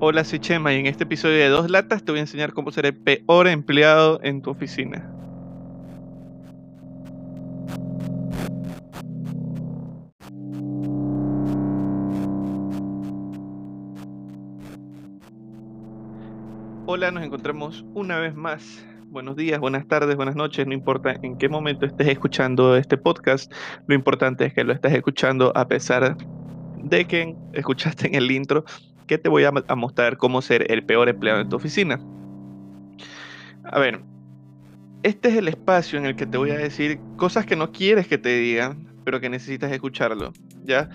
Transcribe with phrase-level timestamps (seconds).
[0.00, 2.70] Hola, soy Chema y en este episodio de Dos Latas te voy a enseñar cómo
[2.70, 5.10] ser el peor empleado en tu oficina.
[16.86, 18.82] Hola, nos encontramos una vez más.
[19.10, 23.50] Buenos días, buenas tardes, buenas noches, no importa en qué momento estés escuchando este podcast,
[23.86, 26.14] lo importante es que lo estés escuchando a pesar
[26.76, 28.66] de que escuchaste en el intro
[29.06, 31.98] que te voy a, mostrar cómo ser el peor empleado en tu oficina.
[33.64, 34.02] A ver,
[35.02, 38.08] este es el espacio en el que te voy a decir cosas que no quieres
[38.08, 40.90] que te digan, pero que necesitas escucharlo, ¿ya?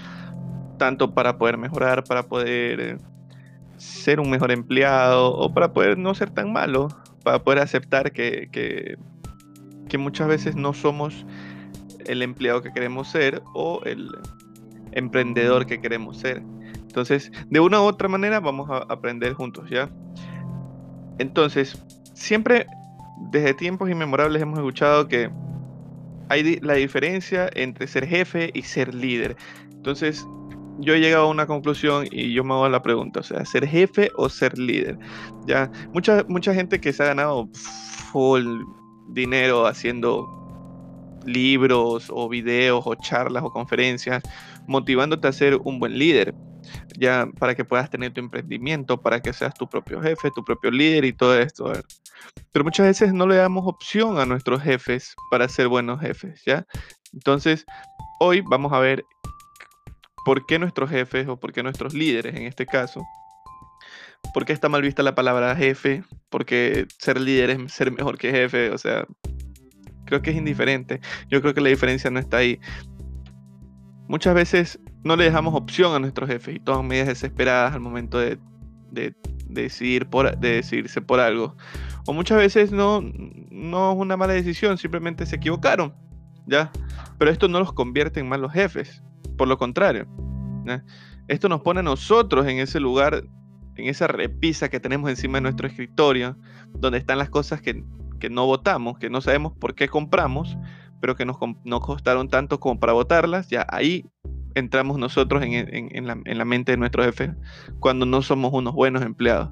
[0.78, 2.98] Tanto para poder mejorar, para poder eh,
[3.78, 6.90] ser un mejor empleado o para poder no ser tan malo,
[7.24, 8.98] para poder aceptar que, que,
[9.98, 11.24] muchas veces no somos
[12.08, 14.10] el empleado que queremos ser o el
[14.92, 16.42] emprendedor que queremos ser.
[16.74, 19.92] Entonces, de una u otra manera vamos a aprender juntos, ¿ya?
[21.20, 21.80] Entonces,
[22.16, 22.66] siempre
[23.32, 25.30] desde tiempos inmemorables hemos escuchado que
[26.30, 29.36] hay la diferencia entre ser jefe y ser líder.
[29.72, 30.26] Entonces,
[30.80, 33.68] yo he llegado a una conclusión y yo me hago la pregunta, o sea, ser
[33.68, 34.98] jefe o ser líder.
[35.46, 37.48] Ya, mucha, mucha gente que se ha ganado
[38.12, 38.64] full
[39.10, 40.28] dinero haciendo
[41.26, 44.24] libros o videos o charlas o conferencias,
[44.68, 46.34] motivándote a ser un buen líder
[46.98, 50.72] ya para que puedas tener tu emprendimiento, para que seas tu propio jefe, tu propio
[50.72, 51.72] líder y todo esto.
[52.52, 56.66] Pero muchas veces no le damos opción a nuestros jefes para ser buenos jefes, ¿ya?
[57.14, 57.66] Entonces,
[58.20, 59.06] hoy vamos a ver
[60.26, 63.04] por qué nuestros jefes o por qué nuestros líderes en este caso,
[64.34, 68.32] por qué está mal vista la palabra jefe, porque ser líder es ser mejor que
[68.32, 69.06] jefe, o sea,
[70.06, 71.02] creo que es indiferente.
[71.30, 72.60] Yo creo que la diferencia no está ahí.
[74.08, 78.18] Muchas veces no le dejamos opción a nuestros jefes y toman medidas desesperadas al momento
[78.20, 78.40] de,
[79.50, 81.56] decidir por, de decidirse por algo.
[82.08, 85.94] O muchas veces no, no es una mala decisión, simplemente se equivocaron.
[86.46, 86.72] ¿ya?
[87.18, 89.04] Pero esto no los convierte en malos jefes,
[89.38, 90.08] por lo contrario.
[91.28, 93.24] Esto nos pone a nosotros en ese lugar,
[93.76, 96.38] en esa repisa que tenemos encima de nuestro escritorio,
[96.74, 97.84] donde están las cosas que,
[98.20, 100.58] que no votamos, que no sabemos por qué compramos,
[101.02, 104.06] pero que nos, nos costaron tanto como para votarlas, ya ahí
[104.56, 107.34] entramos nosotros en, la, mente de nuestro jefe
[107.80, 109.50] cuando no somos unos buenos empleados.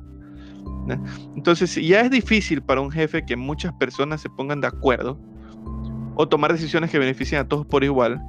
[1.36, 5.20] Entonces, ya es difícil para un jefe que muchas personas se pongan de acuerdo
[6.16, 8.22] o tomar decisiones que beneficien a todos por igual.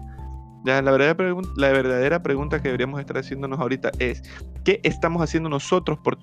[0.65, 4.23] La, verdadera la verdadera pregunta que deberíamos estar haciéndonos ahorita es,
[4.65, 6.19] ¿qué estamos haciendo nosotros por,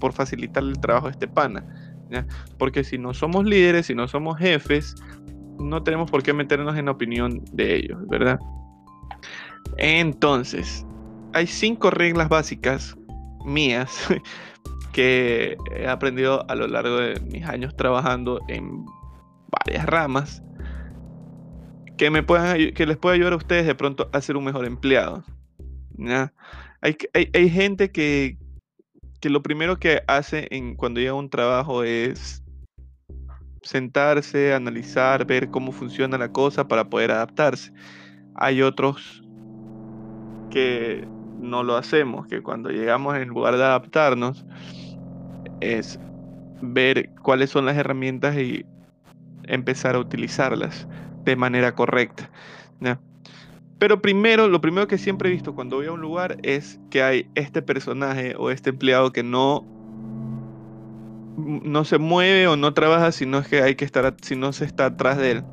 [0.00, 1.64] por facilitar el trabajo de este pana?
[2.58, 4.94] Porque si no somos líderes, si no somos jefes,
[5.58, 8.38] no tenemos por qué meternos en la opinión de ellos, ¿verdad?
[9.76, 10.86] Entonces,
[11.32, 12.96] hay cinco reglas básicas
[13.44, 14.08] mías
[14.92, 18.84] que he aprendido a lo largo de mis años trabajando en
[19.66, 20.42] varias ramas
[21.96, 24.64] que, me puedan, que les pueda ayudar a ustedes de pronto a ser un mejor
[24.64, 25.24] empleado.
[26.80, 28.36] Hay, hay, gente que,
[29.20, 32.42] que, lo primero que hace en, cuando llega a un trabajo es
[33.62, 37.72] sentarse, analizar, ver cómo funciona la cosa para poder adaptarse.
[38.34, 39.22] Hay otros
[40.50, 41.06] que
[41.40, 44.44] no lo hacemos, que cuando llegamos en lugar de adaptarnos
[45.60, 45.98] es
[46.60, 48.64] ver cuáles son las herramientas y
[49.48, 50.86] empezar a utilizarlas
[51.24, 52.30] de manera correcta.
[53.78, 57.02] Pero primero, lo primero que siempre he visto cuando voy a un lugar es que
[57.02, 59.66] hay este personaje o este empleado que no
[61.36, 64.52] no se mueve o no trabaja si no es que hay que estar si no
[64.52, 65.44] se está atrás de él.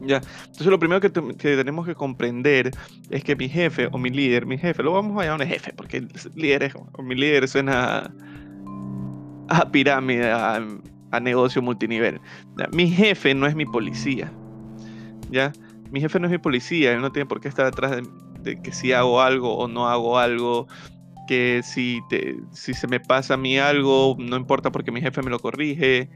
[0.00, 0.20] Ya.
[0.40, 2.70] Entonces lo primero que, tenemos que comprender
[3.10, 6.06] es que mi jefe o mi líder, mi jefe, lo vamos a llamar jefe, porque
[6.34, 8.12] líder o mi líder suena
[9.48, 10.30] a, pirámide,
[11.20, 12.20] negocio multinivel.
[12.72, 14.32] Mi jefe no es mi policía.
[15.30, 15.52] ¿Ya?
[15.90, 18.02] Mi jefe no es mi policía, él no tiene por qué estar atrás
[18.42, 20.66] de, que si hago algo o no hago algo,
[21.26, 22.00] que si,
[22.52, 26.10] si se me pasa a mí algo, no importa porque mi jefe me lo corrige.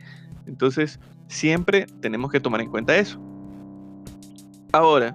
[0.46, 3.20] Entonces, siempre tenemos que tomar en cuenta eso.
[4.72, 5.14] Ahora,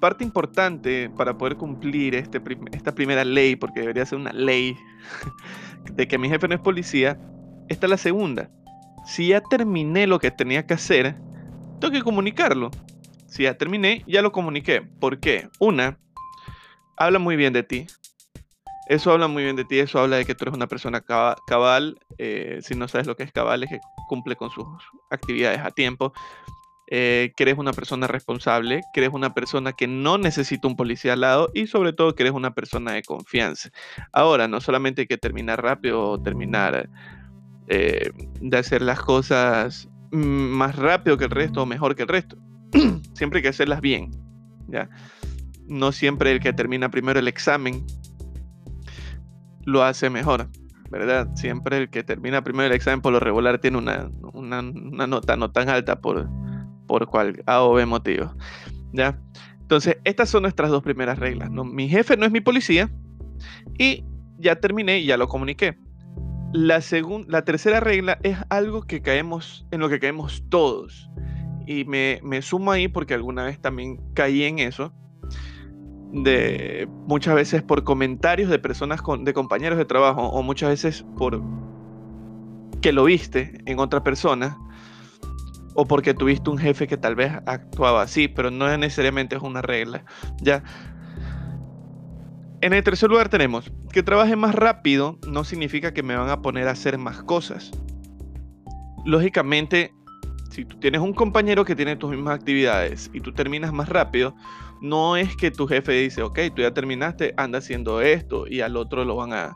[0.00, 2.40] parte importante para poder cumplir este
[2.72, 4.76] esta primera ley, porque debería ser una ley
[5.92, 7.18] de que mi jefe no es policía,
[7.68, 8.50] esta es la segunda.
[9.06, 11.16] Si ya terminé lo que tenía que hacer,
[11.80, 12.70] tengo que comunicarlo.
[13.26, 14.82] Si ya terminé, ya lo comuniqué.
[14.82, 15.48] ¿Por qué?
[15.58, 15.98] Una,
[16.96, 17.86] habla muy bien de ti.
[18.86, 21.98] Eso habla muy bien de ti, eso habla de que tú eres una persona cabal.
[22.18, 24.66] Eh, si no sabes lo que es cabal, es que cumple con sus
[25.10, 26.12] actividades a tiempo.
[26.90, 31.22] eh, eres una persona responsable, que eres una persona que no necesita un policía al
[31.22, 33.70] lado y sobre todo que eres una persona de confianza.
[34.12, 36.88] Ahora, no solamente hay que terminar rápido o terminar
[37.68, 42.36] eh, de hacer las cosas más rápido que el resto o mejor que el resto.
[43.14, 44.10] siempre hay que hacerlas bien.
[44.68, 44.88] ¿ya?
[45.66, 47.84] No siempre el que termina primero el examen
[49.64, 50.48] lo hace mejor.
[50.90, 51.34] ¿verdad?
[51.34, 55.36] Siempre el que termina primero el examen por lo regular tiene una, una, una nota
[55.36, 56.28] no tan alta por,
[56.86, 58.34] por cual A o B motivo.
[58.92, 59.18] ¿Ya?
[59.60, 61.50] Entonces, estas son nuestras dos primeras reglas.
[61.50, 61.64] ¿no?
[61.64, 62.90] Mi jefe no es mi policía
[63.78, 64.04] y
[64.38, 65.76] ya terminé y ya lo comuniqué.
[66.54, 66.80] La,
[67.26, 71.10] la tercera regla es algo que caemos, en lo que caemos todos.
[71.66, 74.94] Y me, me sumo ahí porque alguna vez también caí en eso.
[76.12, 81.04] De muchas veces por comentarios de personas con, de compañeros de trabajo o muchas veces
[81.16, 81.42] por
[82.80, 84.56] que lo viste en otra persona
[85.74, 89.60] o porque tuviste un jefe que tal vez actuaba así, pero no necesariamente es una
[89.60, 90.04] regla.
[90.40, 90.62] Ya.
[92.64, 96.40] En el tercer lugar tenemos que trabaje más rápido no significa que me van a
[96.40, 97.70] poner a hacer más cosas.
[99.04, 99.92] Lógicamente,
[100.50, 104.34] si tú tienes un compañero que tiene tus mismas actividades y tú terminas más rápido,
[104.80, 108.78] no es que tu jefe dice, ok, tú ya terminaste, anda haciendo esto y al
[108.78, 109.54] otro lo van a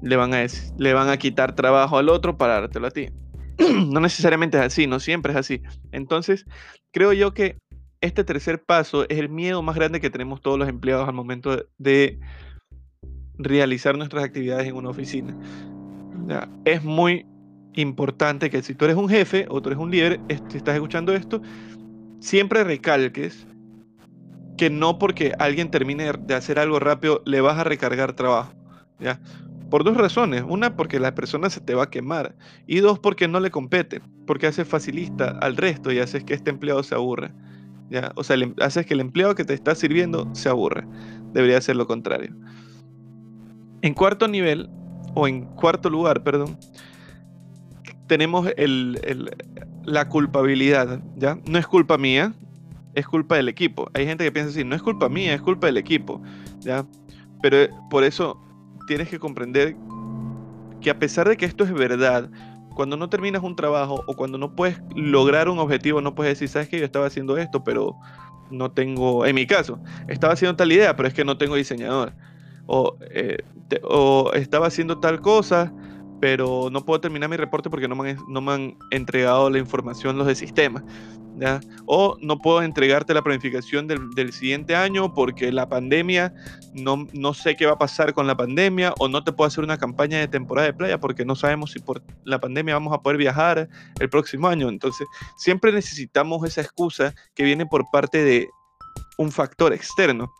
[0.00, 0.46] le van a
[0.78, 3.10] le van a quitar trabajo al otro para dártelo a ti.
[3.58, 5.60] no necesariamente es así, no siempre es así.
[5.92, 6.46] Entonces,
[6.92, 7.58] creo yo que
[8.00, 11.64] este tercer paso es el miedo más grande que tenemos todos los empleados al momento
[11.78, 12.18] de
[13.38, 15.36] realizar nuestras actividades en una oficina.
[16.64, 17.26] es muy
[17.74, 21.14] importante que si tú eres un jefe o tú eres un líder, si estás escuchando
[21.14, 21.40] esto,
[22.20, 23.46] siempre recalques
[24.56, 28.52] que no porque alguien termine de hacer algo rápido le vas a recargar trabajo.
[28.98, 29.18] ¿ya?
[29.70, 30.44] Por dos razones.
[30.46, 32.34] Una, porque la persona se te va a quemar.
[32.66, 34.02] Y dos, porque no le compete.
[34.26, 37.32] Porque hace facilista al resto y haces que este empleado se aburra.
[38.14, 40.86] O sea, em, haces que el empleado que te está sirviendo se aburra.
[41.32, 42.34] Debería ser lo contrario.
[43.82, 44.68] En cuarto nivel,
[45.14, 46.56] o en cuarto lugar, perdón,
[48.06, 48.48] tenemos
[49.84, 51.00] la culpabilidad.
[51.16, 51.38] ¿ya?
[51.46, 52.34] No es culpa mía,
[52.94, 53.90] es culpa del equipo.
[53.94, 56.20] Hay gente que piensa así, no es culpa mía, es culpa del equipo.
[56.60, 56.84] ¿ya?
[57.42, 58.40] Pero eh, por eso
[58.86, 59.76] tienes que comprender
[60.80, 62.30] que a pesar de que esto es verdad,
[62.74, 66.48] cuando no terminas un trabajo o cuando no puedes lograr un objetivo, no puedes decir,
[66.48, 67.96] sabes que yo estaba haciendo esto, pero
[68.50, 69.78] no tengo, en mi caso,
[70.08, 72.12] estaba haciendo tal idea, pero es que no tengo diseñador.
[72.66, 73.38] O, eh,
[73.82, 75.72] o estaba haciendo tal cosa,
[76.20, 80.34] pero no puedo terminar mi reporte porque no me han, entregado la información los de
[80.34, 80.84] sistema.
[81.86, 86.34] O no puedo entregarte la planificación del, siguiente año porque la pandemia,
[86.74, 89.64] no, no, sé qué va a pasar con la pandemia, o no te puedo hacer
[89.64, 93.00] una campaña de temporada de playa porque no sabemos si por la pandemia vamos a
[93.00, 93.68] poder viajar
[93.98, 94.68] el próximo año.
[94.68, 95.06] Entonces,
[95.36, 98.48] siempre necesitamos esa excusa que viene por parte de
[99.16, 100.30] un factor externo.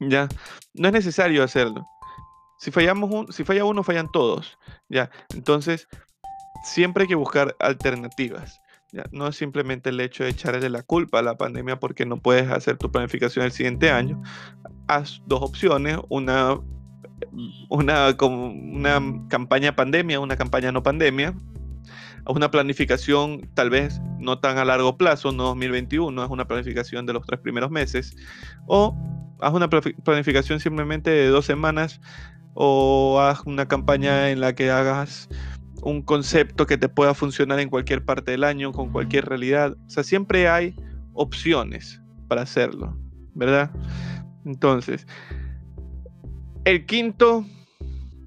[0.00, 0.28] ¿ya?
[0.74, 1.86] No es necesario hacerlo.
[2.64, 4.58] Si fallamos si falla uno, fallan todos.
[4.88, 5.10] ¿ya?
[5.34, 5.86] Entonces,
[6.64, 8.58] siempre hay que buscar alternativas.
[9.12, 12.48] No es simplemente el hecho de echarle la culpa a la pandemia porque no puedes
[12.48, 14.22] hacer tu planificación el siguiente año.
[14.88, 16.58] Haz dos opciones, una,
[17.68, 21.34] una, una campaña pandemia, una campaña no pandemia,
[22.24, 27.12] una planificación tal vez no tan a largo plazo, no 2021, es una planificación de
[27.12, 28.16] los tres primeros meses,
[28.66, 28.96] o
[29.40, 32.00] haz una planificación simplemente de dos semanas,
[32.54, 35.28] o haz una campaña en la que hagas
[35.82, 39.76] un concepto que te pueda funcionar en cualquier parte del año, con cualquier realidad.
[39.86, 40.74] O sea, siempre hay
[41.12, 42.96] opciones para hacerlo,
[43.34, 43.70] ¿verdad?
[44.44, 45.06] Entonces,
[46.64, 47.44] el quinto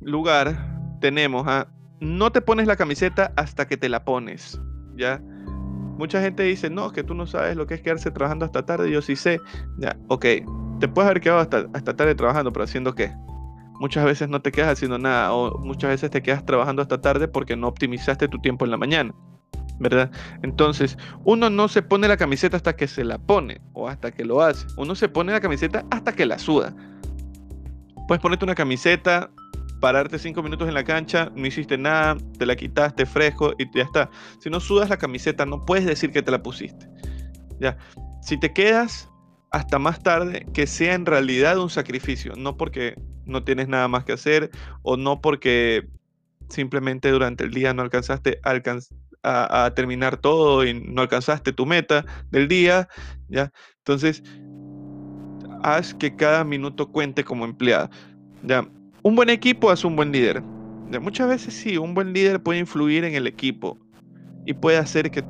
[0.01, 1.67] lugar tenemos a
[1.99, 4.61] no te pones la camiseta hasta que te la pones,
[4.95, 5.19] ¿ya?
[5.97, 8.91] Mucha gente dice, no, que tú no sabes lo que es quedarse trabajando hasta tarde,
[8.91, 9.41] yo sí sé,
[9.79, 10.25] ya, ok,
[10.79, 13.11] te puedes haber quedado hasta, hasta tarde trabajando, pero haciendo qué?
[13.79, 17.27] Muchas veces no te quedas haciendo nada o muchas veces te quedas trabajando hasta tarde
[17.27, 19.13] porque no optimizaste tu tiempo en la mañana.
[19.79, 20.11] ¿verdad?
[20.41, 24.25] Entonces, uno no se pone la camiseta hasta que se la pone o hasta que
[24.25, 24.65] lo hace.
[24.77, 26.75] Uno se pone la camiseta hasta que la suda.
[28.07, 29.29] Puedes ponerte una camiseta,
[29.79, 33.83] pararte cinco minutos en la cancha, no hiciste nada, te la quitaste fresco y ya
[33.83, 34.09] está.
[34.39, 36.87] Si no sudas la camiseta, no puedes decir que te la pusiste.
[37.59, 37.77] Ya.
[38.21, 39.09] Si te quedas
[39.51, 44.03] hasta más tarde, que sea en realidad un sacrificio, no porque no tienes nada más
[44.03, 44.51] que hacer
[44.83, 45.87] o no porque
[46.49, 52.47] simplemente durante el día no alcanzaste a, terminar todo y no alcanzaste tu meta del
[52.47, 52.87] día,
[53.27, 53.51] ¿ya?
[53.79, 54.23] Entonces,
[55.63, 57.89] haz que cada minuto cuente como empleado,
[58.43, 58.65] ¿ya?
[59.03, 60.41] Un buen equipo hace un buen líder.
[61.01, 63.77] Muchas veces sí, un buen líder puede influir en el equipo
[64.45, 65.23] y puede hacer que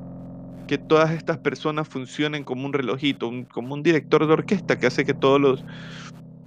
[0.68, 5.06] que todas estas personas funcionen como un relojito, como un director de orquesta que hace
[5.06, 5.66] que todos los,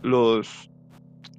[0.03, 0.71] los,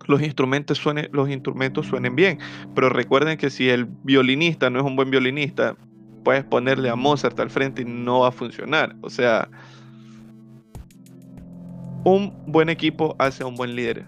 [0.08, 2.40] los, instrumentos suenen, los instrumentos suenen bien.
[2.76, 5.76] Pero recuerden que si el violinista no es un buen violinista,
[6.24, 8.96] puedes ponerle a Mozart al frente y no va a funcionar.
[9.02, 9.48] O sea,
[12.04, 14.06] un buen equipo hace un buen líder.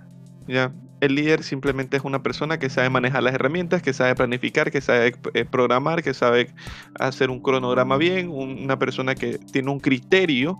[0.47, 0.73] ¿ya?
[1.03, 4.79] El líder simplemente es una persona que sabe manejar las herramientas, que sabe planificar, que
[4.79, 6.55] sabe eh, programar, que sabe
[6.97, 10.57] hacer un cronograma bien, una persona que tiene un criterio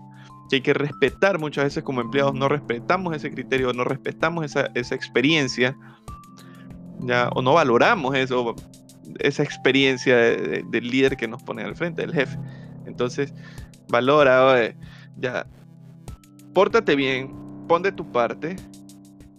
[0.50, 4.94] que hay que respetar muchas veces como empleados, no respetamos ese criterio, no respetamos esa,
[4.94, 5.74] experiencia,
[6.98, 8.54] ya, o no valoramos eso,
[9.20, 12.38] esa experiencia del líder que nos pone al frente, del jefe.
[12.84, 13.32] Entonces,
[13.88, 14.74] valora,
[15.16, 15.46] ya,
[16.52, 17.34] pórtate bien,
[17.66, 18.56] pon de tu parte.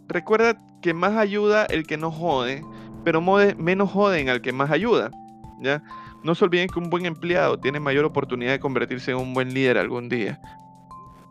[0.07, 2.63] Recuerda que más ayuda el que no jode,
[3.03, 5.09] pero menos joden al que más ayuda.
[5.59, 5.81] ¿ya?
[6.23, 9.51] No se olviden que un buen empleado tiene mayor oportunidad de convertirse en un buen
[9.51, 10.39] líder algún día.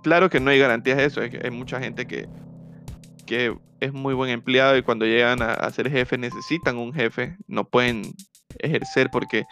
[0.02, 2.28] Claro que no hay garantías de eso, hay, mucha gente que,
[3.26, 7.36] que es muy buen empleado y cuando llegan a, a ser jefe necesitan un jefe,
[7.46, 8.02] no pueden
[8.58, 9.46] ejercer porque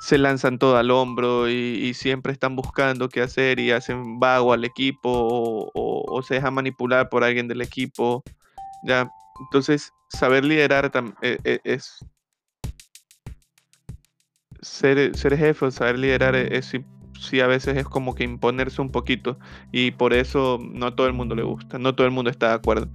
[0.00, 4.64] se lanzan todo al hombro y, siempre están buscando qué hacer y hacen vago al
[4.64, 8.24] equipo o, se dejan manipular por alguien del equipo.
[8.84, 9.10] ¿Ya?
[9.40, 10.90] Entonces, saber liderar
[11.22, 12.04] e, e, es,
[14.60, 16.72] ser, ser jefe o saber liderar es,
[17.20, 19.38] sí, a veces es como que imponerse un poquito
[19.72, 22.48] y por eso no a todo el mundo le gusta, no todo el mundo está
[22.48, 22.88] de acuerdo.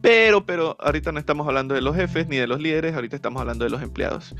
[0.00, 3.40] Pero, pero ahorita no estamos hablando de los jefes ni de los líderes, ahorita estamos
[3.40, 4.34] hablando de los empleados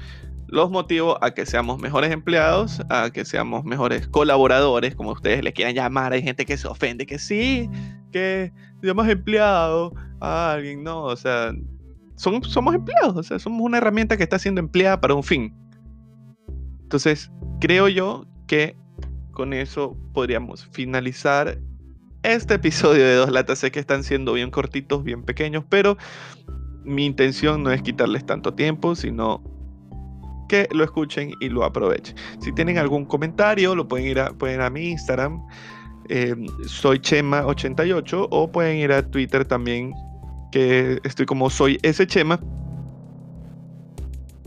[0.54, 5.52] los motivo a que seamos mejores empleados, a que seamos mejores colaboradores, como ustedes le
[5.52, 6.12] quieran llamar.
[6.12, 7.68] Hay gente que se ofende que sí,
[8.12, 8.52] que
[8.86, 11.52] llamas empleado a alguien, no, o sea,
[12.16, 15.54] somos empleados, o sea, somos una herramienta que está siendo empleada para un fin.
[16.82, 18.76] Entonces, creo yo que
[19.32, 21.58] con eso podríamos finalizar
[22.22, 23.58] este episodio de Dos Latas.
[23.58, 25.96] Sé que están siendo bien cortitos, bien pequeños, pero
[26.84, 29.42] mi intención no es quitarles tanto tiempo, sino
[30.48, 32.16] que lo escuchen y lo aprovechen.
[32.40, 35.42] Si tienen algún comentario, lo pueden ir a, pueden a mi Instagram,
[36.08, 39.92] em, soy Chema88, o pueden ir a Twitter también,
[40.52, 42.40] que estoy como soy ese Chema.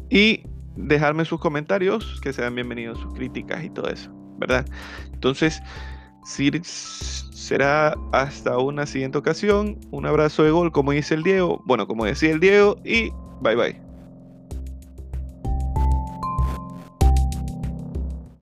[0.10, 0.44] Y
[0.76, 4.66] dejarme sus comentarios, que sean bienvenidos, sus críticas y todo eso, ¿verdad?
[5.14, 5.62] Entonces,
[6.24, 9.80] será hasta una siguiente ocasión.
[9.92, 13.12] Un abrazo de gol, como dice el Diego, bueno, como decía el Diego, y
[13.42, 13.87] bye bye.